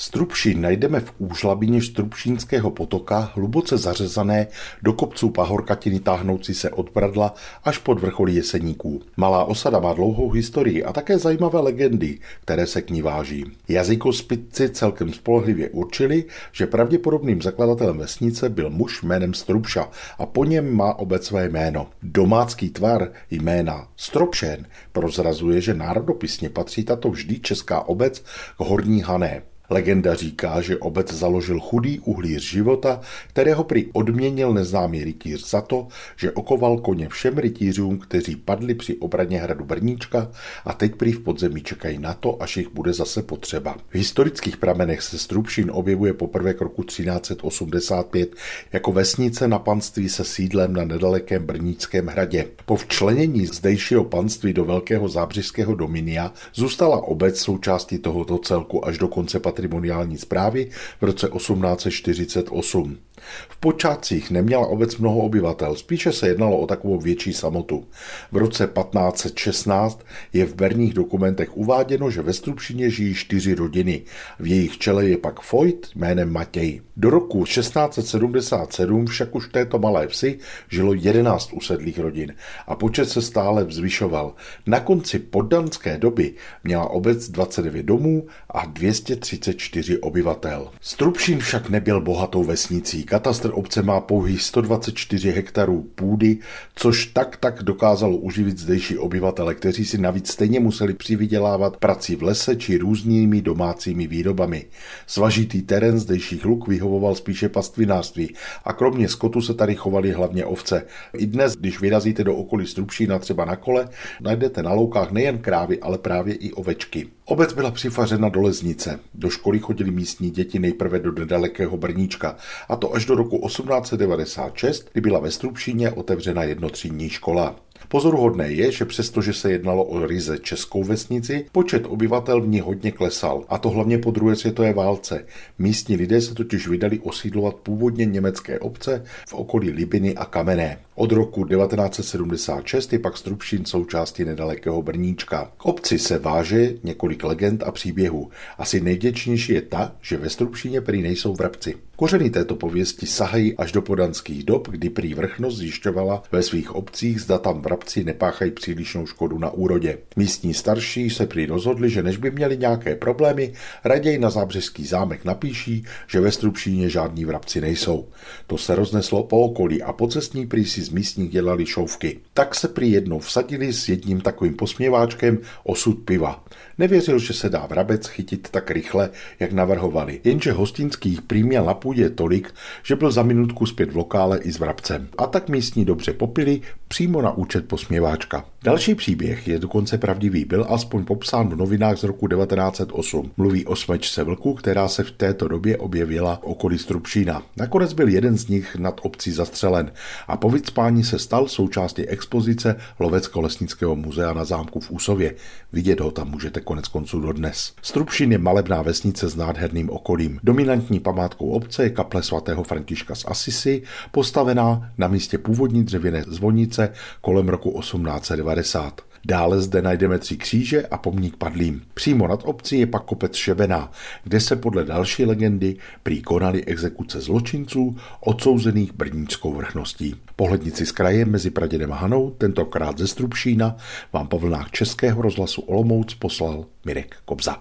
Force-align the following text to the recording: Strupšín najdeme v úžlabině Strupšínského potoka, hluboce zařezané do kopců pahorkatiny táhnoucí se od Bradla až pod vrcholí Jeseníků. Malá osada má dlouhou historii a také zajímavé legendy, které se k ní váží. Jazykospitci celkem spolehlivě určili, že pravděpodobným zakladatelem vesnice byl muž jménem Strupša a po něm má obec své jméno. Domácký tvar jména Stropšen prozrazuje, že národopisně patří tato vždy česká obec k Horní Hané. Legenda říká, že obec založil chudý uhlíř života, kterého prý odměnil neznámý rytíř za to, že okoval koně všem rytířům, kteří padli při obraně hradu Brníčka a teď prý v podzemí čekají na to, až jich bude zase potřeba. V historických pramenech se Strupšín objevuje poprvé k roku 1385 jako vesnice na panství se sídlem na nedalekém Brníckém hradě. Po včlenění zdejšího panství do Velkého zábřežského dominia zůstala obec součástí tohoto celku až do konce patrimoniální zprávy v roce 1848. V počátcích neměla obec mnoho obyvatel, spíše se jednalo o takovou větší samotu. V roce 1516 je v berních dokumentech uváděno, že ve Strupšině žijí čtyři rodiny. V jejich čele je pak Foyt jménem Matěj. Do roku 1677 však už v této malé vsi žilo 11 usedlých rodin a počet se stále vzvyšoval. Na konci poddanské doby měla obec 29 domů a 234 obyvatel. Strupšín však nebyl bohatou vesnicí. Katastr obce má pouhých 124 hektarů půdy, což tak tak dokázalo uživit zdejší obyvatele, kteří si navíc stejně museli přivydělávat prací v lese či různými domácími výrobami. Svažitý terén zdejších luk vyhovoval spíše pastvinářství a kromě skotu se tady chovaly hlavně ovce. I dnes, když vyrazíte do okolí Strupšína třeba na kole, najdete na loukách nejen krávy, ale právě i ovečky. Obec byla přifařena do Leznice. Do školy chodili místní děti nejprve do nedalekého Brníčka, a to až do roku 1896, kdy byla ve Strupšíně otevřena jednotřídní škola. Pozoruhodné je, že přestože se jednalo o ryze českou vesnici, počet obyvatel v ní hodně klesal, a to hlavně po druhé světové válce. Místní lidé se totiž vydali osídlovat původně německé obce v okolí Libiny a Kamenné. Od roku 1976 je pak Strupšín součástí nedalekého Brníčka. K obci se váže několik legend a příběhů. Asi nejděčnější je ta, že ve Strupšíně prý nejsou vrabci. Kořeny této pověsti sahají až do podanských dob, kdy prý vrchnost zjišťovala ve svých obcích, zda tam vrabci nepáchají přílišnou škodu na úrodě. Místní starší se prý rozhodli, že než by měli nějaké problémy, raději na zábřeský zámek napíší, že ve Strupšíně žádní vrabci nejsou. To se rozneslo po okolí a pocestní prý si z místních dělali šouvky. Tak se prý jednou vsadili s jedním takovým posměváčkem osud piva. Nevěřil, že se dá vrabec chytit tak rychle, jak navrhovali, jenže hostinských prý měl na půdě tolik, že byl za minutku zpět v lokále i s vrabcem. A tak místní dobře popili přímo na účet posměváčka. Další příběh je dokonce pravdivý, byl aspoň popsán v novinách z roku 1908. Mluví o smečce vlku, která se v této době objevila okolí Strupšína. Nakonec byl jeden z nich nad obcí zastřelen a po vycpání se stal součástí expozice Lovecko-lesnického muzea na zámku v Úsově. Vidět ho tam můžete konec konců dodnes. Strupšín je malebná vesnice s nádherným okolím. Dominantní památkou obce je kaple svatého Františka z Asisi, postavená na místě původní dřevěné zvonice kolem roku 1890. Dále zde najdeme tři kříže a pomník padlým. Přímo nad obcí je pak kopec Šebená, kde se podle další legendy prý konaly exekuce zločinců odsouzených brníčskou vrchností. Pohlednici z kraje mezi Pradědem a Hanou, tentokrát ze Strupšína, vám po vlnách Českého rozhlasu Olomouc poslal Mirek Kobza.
Strupšín 0.00 0.60
najdeme 0.60 1.00
v 1.00 1.12
úžlabině 1.18 1.82
Strupšínského 1.82 2.70
potoka, 2.70 3.32
hluboce 3.34 3.78
zařezané 3.78 4.46
do 4.82 4.92
kopců 4.92 5.30
pahorkatiny 5.30 6.00
táhnoucí 6.00 6.54
se 6.54 6.70
od 6.70 6.90
Bradla 6.94 7.34
až 7.64 7.78
pod 7.78 8.00
vrcholí 8.00 8.34
Jeseníků. 8.34 9.02
Malá 9.16 9.44
osada 9.44 9.80
má 9.80 9.92
dlouhou 9.92 10.30
historii 10.30 10.84
a 10.84 10.92
také 10.92 11.18
zajímavé 11.18 11.60
legendy, 11.60 12.18
které 12.40 12.66
se 12.66 12.82
k 12.82 12.90
ní 12.90 13.02
váží. 13.02 13.44
Jazykospitci 13.68 14.68
celkem 14.68 15.12
spolehlivě 15.12 15.70
určili, 15.70 16.24
že 16.52 16.66
pravděpodobným 16.66 17.42
zakladatelem 17.42 17.98
vesnice 17.98 18.48
byl 18.48 18.70
muž 18.70 19.02
jménem 19.02 19.34
Strupša 19.34 19.88
a 20.18 20.26
po 20.26 20.44
něm 20.44 20.76
má 20.76 20.94
obec 20.94 21.26
své 21.26 21.48
jméno. 21.48 21.86
Domácký 22.02 22.70
tvar 22.70 23.12
jména 23.30 23.88
Stropšen 23.96 24.66
prozrazuje, 24.92 25.60
že 25.60 25.74
národopisně 25.74 26.50
patří 26.50 26.84
tato 26.84 27.10
vždy 27.10 27.40
česká 27.40 27.80
obec 27.80 28.20
k 28.20 28.24
Horní 28.56 29.02
Hané. 29.02 29.42
Legenda 29.70 30.14
říká, 30.14 30.60
že 30.60 30.78
obec 30.78 31.12
založil 31.12 31.60
chudý 31.60 31.98
uhlíř 31.98 32.50
života, 32.50 33.00
kterého 33.28 33.64
prý 33.64 33.86
odměnil 33.92 34.52
neznámý 34.52 35.04
rytíř 35.04 35.50
za 35.50 35.60
to, 35.60 35.88
že 36.16 36.32
okoval 36.32 36.78
koně 36.78 37.08
všem 37.08 37.38
rytířům, 37.38 37.98
kteří 37.98 38.36
padli 38.36 38.74
při 38.74 38.96
obraně 38.96 39.40
hradu 39.40 39.64
Brníčka 39.64 40.30
a 40.64 40.72
teď 40.72 40.94
prý 40.94 41.12
v 41.12 41.20
podzemí 41.20 41.62
čekají 41.62 41.98
na 41.98 42.14
to, 42.14 42.42
až 42.42 42.56
jich 42.56 42.68
bude 42.68 42.92
zase 42.92 43.22
potřeba. 43.22 43.76
V 43.90 43.94
historických 43.94 44.56
pramenech 44.56 45.02
se 45.02 45.18
Strupšín 45.18 45.70
objevuje 45.74 46.12
poprvé 46.12 46.54
k 46.54 46.60
roku 46.60 46.82
1385 46.82 48.34
jako 48.72 48.92
vesnice 48.92 49.48
na 49.48 49.58
panství 49.58 50.08
se 50.08 50.24
sídlem 50.24 50.72
na 50.72 50.84
nedalekém 50.84 51.46
Brníckém 51.46 52.06
hradě. 52.06 52.46
Po 52.66 52.76
včlenění 52.76 53.46
zdejšího 53.46 54.04
panství 54.04 54.52
do 54.52 54.64
Velkého 54.64 55.08
zábřežského 55.08 55.74
dominia 55.74 56.32
zůstala 56.54 57.02
obec 57.02 57.40
součástí 57.40 57.98
tohoto 57.98 58.38
celku 58.38 58.86
až 58.86 58.98
do 58.98 59.08
konce 59.08 59.40
patrimoniální 59.60 60.18
zprávy 60.18 60.70
v 61.00 61.04
roce 61.04 61.28
1848. 61.28 62.98
V 63.48 63.56
počátcích 63.56 64.30
neměla 64.30 64.66
obec 64.66 64.96
mnoho 64.96 65.18
obyvatel, 65.18 65.74
spíše 65.74 66.12
se 66.12 66.28
jednalo 66.28 66.58
o 66.58 66.66
takovou 66.66 66.98
větší 66.98 67.32
samotu. 67.32 67.84
V 68.32 68.36
roce 68.36 68.66
1516 68.66 70.00
je 70.32 70.46
v 70.46 70.54
berních 70.54 70.94
dokumentech 70.94 71.56
uváděno, 71.56 72.10
že 72.10 72.22
ve 72.22 72.32
Strupšině 72.32 72.90
žijí 72.90 73.14
čtyři 73.14 73.54
rodiny. 73.54 74.02
V 74.38 74.46
jejich 74.46 74.78
čele 74.78 75.08
je 75.08 75.16
pak 75.16 75.40
Foyt 75.40 75.88
jménem 75.94 76.32
Matěj. 76.32 76.80
Do 76.96 77.10
roku 77.10 77.44
1677 77.44 79.06
však 79.06 79.34
už 79.34 79.46
v 79.46 79.52
této 79.52 79.78
malé 79.78 80.06
vsi 80.06 80.38
žilo 80.68 80.94
11 80.94 81.52
usedlých 81.52 81.98
rodin 81.98 82.34
a 82.66 82.74
počet 82.74 83.08
se 83.08 83.22
stále 83.22 83.64
vzvyšoval. 83.64 84.34
Na 84.66 84.80
konci 84.80 85.18
poddanské 85.18 85.98
doby 85.98 86.34
měla 86.64 86.90
obec 86.90 87.28
29 87.28 87.82
domů 87.82 88.26
a 88.50 88.66
234 88.66 89.98
obyvatel. 89.98 90.70
Strupšín 90.80 91.38
však 91.38 91.68
nebyl 91.68 92.00
bohatou 92.00 92.44
vesnicí. 92.44 93.04
Katastr 93.10 93.50
obce 93.54 93.82
má 93.82 94.00
pouhých 94.00 94.42
124 94.42 95.30
hektarů 95.30 95.82
půdy, 95.94 96.38
což 96.74 97.06
tak 97.06 97.36
tak 97.36 97.62
dokázalo 97.62 98.16
uživit 98.16 98.58
zdejší 98.58 98.98
obyvatele, 98.98 99.54
kteří 99.54 99.84
si 99.84 99.98
navíc 99.98 100.30
stejně 100.32 100.60
museli 100.60 100.94
přivydělávat 100.94 101.76
prací 101.76 102.16
v 102.16 102.22
lese 102.22 102.56
či 102.56 102.78
různými 102.78 103.42
domácími 103.42 104.06
výrobami. 104.06 104.64
Svažitý 105.06 105.62
terén 105.62 105.98
zdejších 105.98 106.44
luk 106.44 106.68
vyhovoval 106.68 107.14
spíše 107.14 107.48
pastvinářství 107.48 108.34
a 108.64 108.72
kromě 108.72 109.08
skotu 109.08 109.40
se 109.40 109.54
tady 109.54 109.74
chovaly 109.74 110.12
hlavně 110.12 110.44
ovce. 110.44 110.86
I 111.16 111.26
dnes, 111.26 111.56
když 111.56 111.80
vyrazíte 111.80 112.24
do 112.24 112.36
okolí 112.36 112.66
Strupšína 112.66 113.18
třeba 113.18 113.44
na 113.44 113.56
kole, 113.56 113.88
najdete 114.20 114.62
na 114.62 114.72
loukách 114.72 115.10
nejen 115.10 115.38
krávy, 115.38 115.78
ale 115.80 115.98
právě 115.98 116.34
i 116.34 116.52
ovečky. 116.52 117.08
Obec 117.30 117.52
byla 117.52 117.70
přifařena 117.70 118.28
do 118.28 118.40
Leznice. 118.40 119.00
Do 119.14 119.30
školy 119.30 119.58
chodili 119.58 119.90
místní 119.90 120.30
děti 120.30 120.58
nejprve 120.58 120.98
do 120.98 121.12
nedalekého 121.12 121.76
Brníčka, 121.76 122.36
a 122.68 122.76
to 122.76 122.94
až 122.94 123.06
do 123.06 123.14
roku 123.14 123.46
1896, 123.46 124.88
kdy 124.92 125.00
byla 125.00 125.20
ve 125.20 125.30
Strupšíně 125.30 125.90
otevřena 125.90 126.42
jednotřídní 126.42 127.08
škola. 127.08 127.56
Pozoruhodné 127.88 128.52
je, 128.52 128.72
že 128.72 128.84
přestože 128.84 129.32
se 129.32 129.52
jednalo 129.52 129.84
o 129.84 130.06
ryze 130.06 130.38
českou 130.38 130.84
vesnici, 130.84 131.46
počet 131.52 131.86
obyvatel 131.86 132.40
v 132.40 132.48
ní 132.48 132.60
hodně 132.60 132.92
klesal, 132.92 133.44
a 133.48 133.58
to 133.58 133.70
hlavně 133.70 133.98
po 133.98 134.10
druhé 134.10 134.36
světové 134.36 134.72
válce. 134.72 135.24
Místní 135.58 135.96
lidé 135.96 136.20
se 136.20 136.34
totiž 136.34 136.68
vydali 136.68 136.98
osídlovat 136.98 137.54
původně 137.54 138.04
německé 138.04 138.58
obce 138.58 139.04
v 139.28 139.34
okolí 139.34 139.70
Libiny 139.70 140.14
a 140.14 140.24
Kamenné. 140.24 140.78
Od 141.00 141.12
roku 141.12 141.44
1976 141.44 142.92
je 142.92 142.98
pak 142.98 143.16
Strupšín 143.16 143.64
součástí 143.64 144.24
nedalekého 144.24 144.82
Brníčka. 144.82 145.52
K 145.56 145.66
obci 145.66 145.98
se 145.98 146.18
váže 146.18 146.72
několik 146.84 147.24
legend 147.24 147.62
a 147.62 147.72
příběhů. 147.72 148.30
Asi 148.58 148.80
nejděčnější 148.80 149.52
je 149.52 149.62
ta, 149.62 149.92
že 150.00 150.16
ve 150.16 150.30
Strupšíně 150.30 150.80
prý 150.80 151.02
nejsou 151.02 151.34
vrabci. 151.34 151.74
Kořeny 152.00 152.30
této 152.30 152.54
pověsti 152.54 153.06
sahají 153.06 153.56
až 153.56 153.72
do 153.72 153.82
podanských 153.82 154.44
dob, 154.44 154.68
kdy 154.68 154.90
prý 154.90 155.14
vrchnost 155.14 155.58
zjišťovala 155.58 156.22
ve 156.32 156.42
svých 156.42 156.74
obcích, 156.74 157.20
zda 157.20 157.38
tam 157.38 157.62
vrabci 157.62 158.04
nepáchají 158.04 158.50
přílišnou 158.50 159.06
škodu 159.06 159.38
na 159.38 159.50
úrodě. 159.50 159.98
Místní 160.16 160.54
starší 160.54 161.10
se 161.10 161.26
prý 161.26 161.46
rozhodli, 161.46 161.90
že 161.90 162.02
než 162.02 162.16
by 162.16 162.30
měli 162.30 162.56
nějaké 162.56 162.94
problémy, 162.94 163.52
raději 163.84 164.18
na 164.18 164.30
zábřeský 164.30 164.84
zámek 164.84 165.24
napíší, 165.24 165.84
že 166.06 166.20
ve 166.20 166.32
Strupšíně 166.32 166.88
žádní 166.88 167.24
vrabci 167.24 167.60
nejsou. 167.60 168.08
To 168.46 168.58
se 168.58 168.74
rozneslo 168.74 169.22
po 169.22 169.40
okolí 169.40 169.82
a 169.82 169.92
pocestní 169.92 170.46
prý 170.46 170.64
si 170.64 170.82
z 170.90 170.92
místních 170.92 171.30
dělali 171.30 171.66
šouvky. 171.66 172.20
Tak 172.34 172.54
se 172.54 172.68
prý 172.68 172.90
jednou 172.90 173.18
vsadili 173.18 173.72
s 173.72 173.88
jedním 173.88 174.20
takovým 174.20 174.54
posměváčkem 174.54 175.38
osud 175.64 175.94
piva. 176.04 176.44
Nevěřil, 176.78 177.18
že 177.18 177.32
se 177.32 177.48
dá 177.48 177.66
vrabec 177.66 178.06
chytit 178.06 178.48
tak 178.50 178.70
rychle, 178.70 179.10
jak 179.40 179.52
navrhovali, 179.52 180.20
jenže 180.24 180.52
hostinských 180.52 181.22
prý 181.22 181.42
měl 181.42 181.64
na 181.64 181.74
půdě 181.74 182.10
tolik, 182.10 182.54
že 182.82 182.96
byl 182.96 183.10
za 183.10 183.22
minutku 183.22 183.66
zpět 183.66 183.92
v 183.92 183.96
lokále 183.96 184.38
i 184.38 184.52
s 184.52 184.58
vrabcem. 184.58 185.08
A 185.18 185.26
tak 185.26 185.48
místní 185.48 185.84
dobře 185.84 186.12
popili 186.12 186.60
přímo 186.88 187.22
na 187.22 187.36
účet 187.36 187.68
posměváčka. 187.68 188.44
Další 188.62 188.94
příběh 188.94 189.48
je 189.48 189.58
dokonce 189.58 189.98
pravdivý, 189.98 190.44
byl 190.44 190.66
aspoň 190.68 191.04
popsán 191.04 191.48
v 191.48 191.56
novinách 191.56 191.98
z 191.98 192.04
roku 192.04 192.28
1908. 192.28 193.32
Mluví 193.36 193.66
o 193.66 193.76
smečce 193.76 194.24
vlku, 194.24 194.54
která 194.54 194.88
se 194.88 195.04
v 195.04 195.10
této 195.10 195.48
době 195.48 195.76
objevila 195.76 196.40
okolí 196.42 196.78
Strupšína. 196.78 197.42
Nakonec 197.56 197.92
byl 197.92 198.08
jeden 198.08 198.38
z 198.38 198.48
nich 198.48 198.76
nad 198.76 199.00
obcí 199.02 199.32
zastřelen 199.32 199.92
a 200.28 200.36
po 200.36 200.50
vycpání 200.70 201.04
se 201.04 201.18
stal 201.18 201.48
součástí 201.48 202.06
expozice 202.06 202.76
Lovecko-lesnického 202.98 203.96
muzea 203.96 204.32
na 204.32 204.44
zámku 204.44 204.80
v 204.80 204.90
Úsově. 204.90 205.34
Vidět 205.72 206.00
ho 206.00 206.10
tam 206.10 206.30
můžete 206.30 206.60
konec 206.60 206.88
konců 206.88 207.20
dodnes. 207.20 207.72
Strupšín 207.82 208.32
je 208.32 208.38
malebná 208.38 208.82
vesnice 208.82 209.28
s 209.28 209.36
nádherným 209.36 209.90
okolím. 209.90 210.40
Dominantní 210.42 211.00
památkou 211.00 211.50
obce 211.50 211.82
je 211.82 211.90
kaple 211.90 212.22
svatého 212.22 212.62
Františka 212.62 213.14
z 213.14 213.24
Asisi, 213.28 213.82
postavená 214.10 214.92
na 214.98 215.08
místě 215.08 215.38
původní 215.38 215.84
dřevěné 215.84 216.24
zvonice 216.28 216.92
kolem 217.20 217.48
roku 217.48 217.80
1890. 217.80 219.09
Dále 219.24 219.60
zde 219.60 219.82
najdeme 219.82 220.18
tři 220.18 220.36
kříže 220.36 220.86
a 220.86 220.98
pomník 220.98 221.36
padlým. 221.36 221.82
Přímo 221.94 222.28
nad 222.28 222.40
obcí 222.44 222.78
je 222.78 222.86
pak 222.86 223.04
kopec 223.04 223.34
Šebená, 223.34 223.92
kde 224.24 224.40
se 224.40 224.56
podle 224.56 224.84
další 224.84 225.24
legendy 225.24 225.76
prý 226.02 226.22
konaly 226.22 226.64
exekuce 226.64 227.20
zločinců 227.20 227.96
odsouzených 228.20 228.92
brníčskou 228.92 229.54
vrchností. 229.54 230.14
Pohlednici 230.36 230.86
z 230.86 230.92
kraje 230.92 231.24
mezi 231.24 231.50
Pradědem 231.50 231.92
a 231.92 231.96
Hanou, 231.96 232.30
tentokrát 232.30 232.98
ze 232.98 233.06
Strupšína, 233.06 233.76
vám 234.12 234.26
po 234.26 234.38
vlnách 234.38 234.70
Českého 234.70 235.22
rozhlasu 235.22 235.62
Olomouc 235.62 236.14
poslal 236.14 236.64
Mirek 236.84 237.16
Kobza. 237.24 237.56